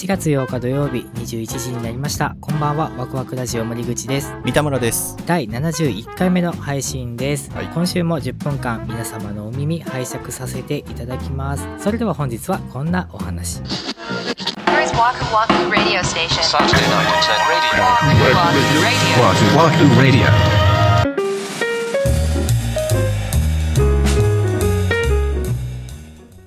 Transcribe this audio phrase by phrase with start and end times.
[0.00, 16.42] 1月8日土曜日21時になりましたこんばんはワクワクラジオ森口です三田村です第71回目の配信です、はい今週も10分間皆様のお耳拝借させていただきますそれでは本日はこんなお話 Here is Waku Waku Radio Station.
[16.44, 17.84] Saturday night at 10 radio.
[19.20, 20.24] Waku Waku Radio.
[20.24, 20.60] Wahoo Radio.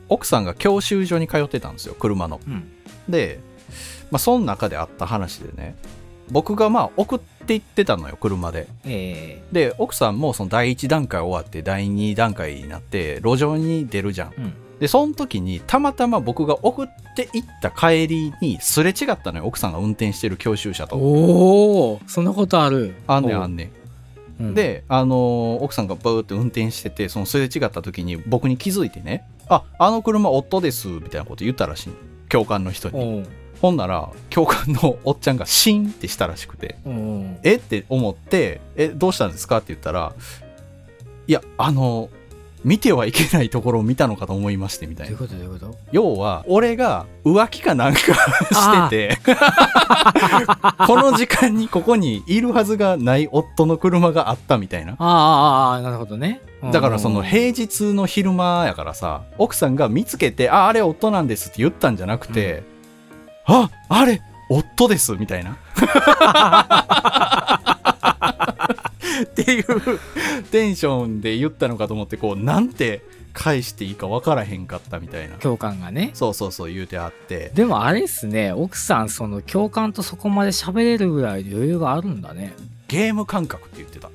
[0.09, 2.67] 奥さんが教習所に通ってたんですよ車のうん
[3.09, 3.39] で、
[4.11, 5.75] まあ、その中であった話でね
[6.31, 8.67] 僕がまあ送って行ってたのよ車で。
[8.85, 14.29] えで奥さんもその第1段階終わって第2段階になって路上に出るじゃん。
[14.31, 14.53] ー、うん。
[14.79, 20.95] でその時にたまたま僕が送って行った帰りにすれ違ったのよ奥さんが運転してる教習車と。
[20.95, 22.95] おおそんなことある。
[23.07, 23.71] あんねんあんね
[24.41, 24.53] ん。
[24.53, 31.89] で、あのー奥さんがブーって運転しててそのすれ違った時に僕に気づいてね「ああの車夫です」みたいなこと言ったらしい
[32.33, 33.27] 教官の人に。
[33.61, 36.77] ほんなら教官のおっちゃんがシーンってしたらしくて。
[36.83, 37.55] おう「え？
[37.55, 38.89] っ?」て思って「え？
[38.89, 40.13] どうしたんですか?」って言ったら
[41.27, 42.09] 「いやあの
[42.63, 45.17] 見てはいけないところを見たのかと思いまして」みたいな。
[45.91, 47.99] 要は俺が浮気かなんか
[48.51, 49.17] してて
[50.87, 54.95] この時間にここにいるはずがない夫の車があったみたいな。
[54.99, 56.41] ああなるほどね。
[56.71, 62.63] だからそのうん平日の昼間やからさ奥さんが見つけて「ああれ夫なんです」って言ったんじゃなくて
[63.45, 65.57] 「ああれ夫です」みたいな。
[69.23, 69.65] っていう
[70.51, 73.01] テンションで言ったのかと思ってこうなんて
[73.33, 75.37] 返していいか分からへんかったみたいな。
[75.37, 76.11] 教官がね。
[76.13, 77.51] そうそうそう言うてあって。
[77.55, 82.53] でもあれっすね奥さんその教官とそこまで喋れるぐらいの余裕があるんだね。
[82.87, 84.09] ゲーム感覚って言ってた。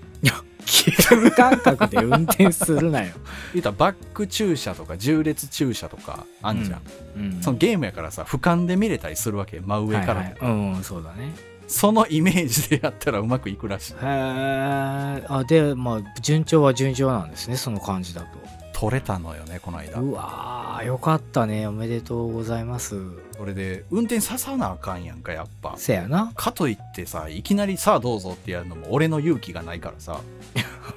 [0.69, 3.15] ゲーム感覚で運転するなよ、
[3.55, 6.83] 言ったらバック駐車とか縦列駐車とかあんじゃん、
[7.17, 11.35] うん、そのゲームやからさ俯瞰で見れたりするわけ真上から、はいはい、うんそうだね
[11.69, 13.93] そのイメージでやったらうまくいくらしい。
[13.93, 18.39] へえあでまあ順調は順調なんですねその感じだと。
[18.73, 19.99] 取れたのよねこの間。
[20.01, 22.97] うわーよかったねおめでとうございます。
[23.37, 25.75] それで運転ささなあかんやんかやっぱ。
[25.77, 26.33] せやな。
[26.35, 30.21] かといってさいきなりさあどうぞってやるのも俺の勇気がないからさ。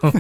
[0.04, 0.12] う ん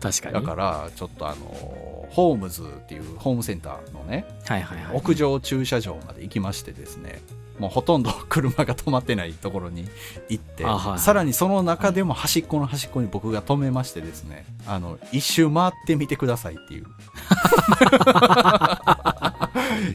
[0.00, 0.32] 確かに。
[0.32, 4.96] だからちょっとあのホームズっていうホームセンターのねはいはいはい。
[4.96, 7.20] 屋上駐車場まで行きましてですね
[7.58, 9.88] もうほとんど車が止まってないところに
[10.28, 10.90] 行って、あはい。
[10.92, 16.86] はいさらにその中でも端っこの端っこに僕が止めましてですねあの一周回ってみてくださいっていう。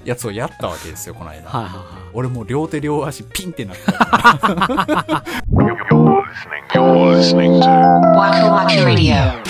[0.06, 1.86] やつをやったわけですよこの間、はいはいはい。
[2.14, 5.24] 俺もう両手両足ピンってなった。
[9.14, 9.43] から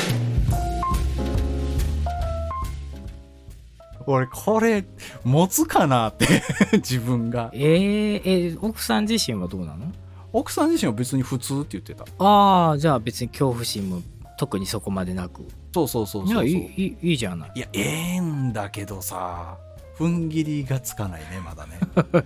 [4.13, 4.85] 俺これ
[5.24, 6.28] 持つかなって
[6.78, 7.50] 自分が。
[7.53, 9.91] えー、えー奥さん自身はどうなの？
[10.31, 12.06] 奥さん自身は別に普通って言ってた。
[12.18, 14.02] ああじゃあ別に恐怖心も
[14.38, 15.46] 特にそこまでなく。
[15.73, 17.52] そうそうそうそういやいいいじゃない。
[17.56, 19.57] いやええんだけどさ
[19.97, 21.79] 踏ん切りがつかないねまだね。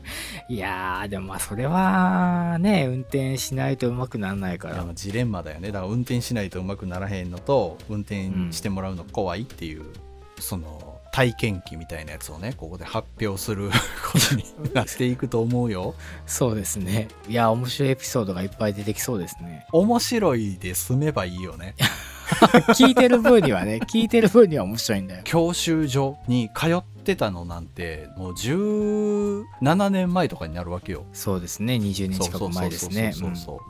[0.47, 4.85] いやーでもまあそれはね運転しないとうまくならないから。
[4.93, 5.67] ジレンマだよね。
[5.73, 9.83] だから運転しないとうまくならへんのと運転してもらうの怖いっていう、
[10.39, 13.69] その体験記みたいなやつをねここで発表する
[14.11, 15.95] ことになっていくと思うよ。
[16.25, 17.07] そうですね。
[17.27, 19.65] いや面白いエピソードがいっぱい出てきそうですね。
[19.71, 21.75] 面白いで済めばいいよね。
[22.75, 25.21] 聞いてる分にはね聞いてる分には面白いんだよ。
[25.23, 31.05] 教習所に通ってたのなんてもう17年前とかになるわけよ。
[31.13, 31.75] そうですね。
[31.75, 33.13] 20年近く前ですね。
[33.13, 33.61] そうそうそうそうそ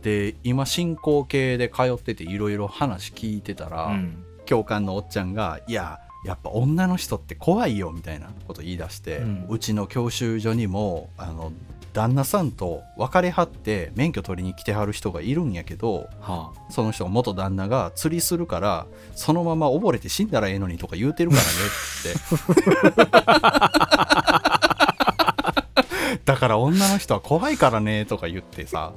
[0.00, 4.24] うで今進行形で通ってていろいろ話聞いてたら、うんうん。
[4.48, 11.52] 教官のおっちゃんが「いややっぱ女の人って怖いよ」みたいなこと言い出して、ううんちの教習所にもあの
[11.92, 22.18] 旦那さんと別れはって免許取りに来てはる人がいるんやけどはその人が元旦那が釣りするからそのまま溺れて死んだらええのにとか言うてるからねって。
[26.24, 28.92] だから女の人は怖いからねとか言ってさ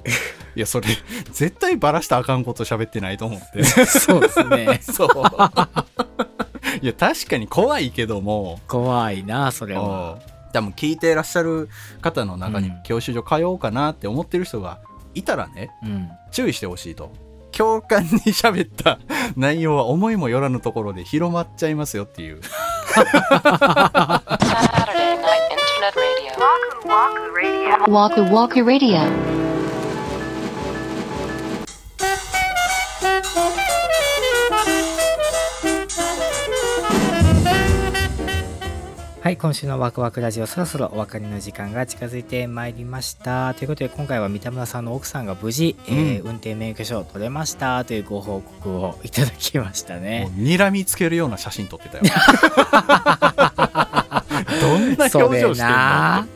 [0.54, 0.88] いやそれ
[1.32, 3.46] 絶対バラしたらあかんこと喋ってないと思って。
[3.62, 4.80] あそうですね。
[4.84, 5.10] そう
[6.82, 8.60] いや確かに怖いけども。
[8.68, 10.20] 怖いなそれは。
[10.52, 11.70] 多分聞いてらっしゃる
[12.02, 12.84] 方の中にうん。
[12.84, 14.80] 教習所通おうかなって思ってる人が
[15.14, 16.10] いたらねうん。
[16.32, 17.12] 注意してほしいと。
[17.52, 18.98] 共感に喋った
[19.36, 22.40] 内容は思いもよらぬところで広まっちゃいますよっていう。
[22.40, 23.60] Saturday
[25.20, 26.32] Night Internet Radio.
[27.88, 29.41] Waku Waku Radio.
[39.22, 43.54] はい、今週のワクワクラジオそろそろお別れの時間が近づいてまいりました。
[43.54, 50.28] ということで今回は三田村さんの奥さんが無事、えー運転免許証を取れましたというご報告をいただきましたね。
[50.36, 52.04] 睨みつけるような写真撮ってたよ
[54.60, 56.28] どんな表情してんのそれな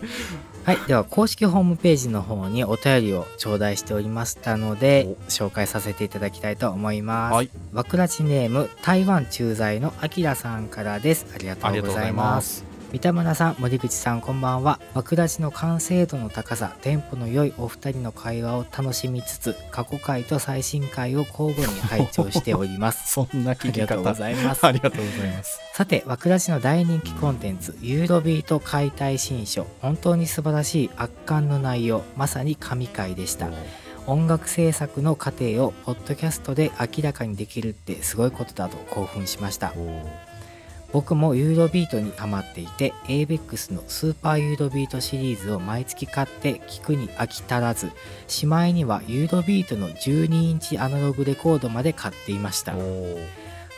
[0.65, 7.33] はい、では公式ホームページの方にお便りを頂戴しておりましたので紹介させていただきたいと思います。
[7.33, 11.25] はいわくらちネーム台湾駐在のあきらさんからです。
[11.33, 12.75] ありがとうございます。
[12.95, 14.80] 三田村さん森口さんこんばんは。
[14.94, 23.12] 和倉市の完成度の高さテンポの良いお二人の会話を楽しみつつ過去回と最新回を交互に拝聴しております。
[23.12, 24.65] そんなあ聞きりがとうご方ざいます。
[24.65, 25.59] ありがとうございます。
[25.74, 29.68] さて和倉市の大人気コンテンツユーロビート解体新書。
[29.81, 32.01] 本当に素晴らしい圧巻の内容。
[32.15, 33.50] まさに神回でした。
[34.07, 39.74] 音楽制作の過程をポッドキャストで明らかにできるってすごいことだと興奮しました
[40.95, 47.92] 僕もユーロビートにハマっていて avex のスーパーユーロビートシリーズを毎月買って聞くに飽き足らず
[48.30, 52.75] しまいにはユーロビートの12インチアナログレコードまで買っていました。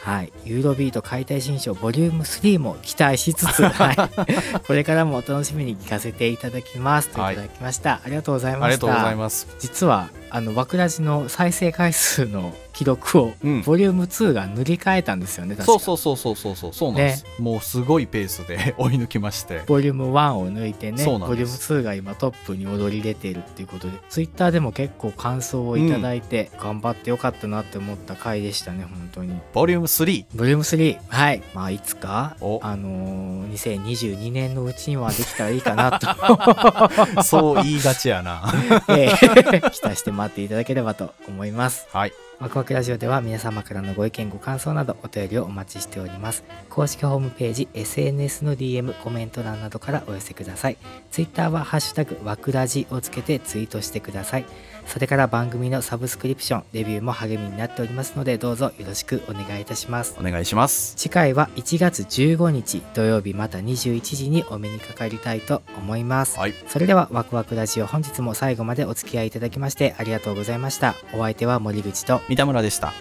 [0.03, 7.09] はい、ユーロビート解体新書ボリューム3も期待しつつ、 はい、これからもお楽しみに聞かせていただきます。
[7.09, 8.65] といただきました、ありがとうございました。
[8.65, 9.47] ありがとうございます。
[9.59, 13.61] 実はあのワクラジの再生回数の記録を、うん。
[13.63, 15.79] ボリューム2が塗り替えたんですよね確か。
[15.79, 19.63] そうそうそうそうそうそうそうなんです、もうすごいペースで 追い抜きまして。
[19.65, 29.33] ボリューム1を抜いてねそうなんボリュームです2が今トップに躍り出てるっていうことでツイッターでも結構感想をいただいて、頑張ってよかったなって思った回でしたね本当に。
[29.53, 31.41] ボリューム3ボリューム3はい。
[31.53, 32.59] まあいつかお。
[32.61, 38.53] あのー2022年のうちにはできたらいいかなと、 そう言いがちやな。
[38.89, 41.87] えー期待して待っていただければと思います。
[41.93, 42.26] はい。
[42.39, 46.43] ワクワクラジオでは皆様からのご意見ご感想などお便りをお待ちしております。
[46.69, 50.77] 公式ホームページ SNS の DM コメント欄などからお寄せください。
[51.09, 54.45] Twitter は「ハッシュタグワクラジ」をつけてツイートしてください。
[54.85, 60.15] それから番組のサブスクリプションレビューも励みになっておりますのでどうぞよろしくお願いいたします。
[60.19, 60.95] お願いします。
[60.95, 66.37] 次回は1月15日土曜日また21時にお目にかかりたいと思います。
[66.37, 66.53] はい。
[66.67, 70.93] それではワクワクラジオ本日も最後までお付き合いいただきましてありがとうございました。
[71.13, 72.93] お相手は森口と三田村でした。